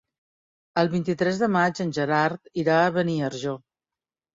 [0.83, 3.61] El vint-i-tres de maig en Gerard irà a Beniarjó.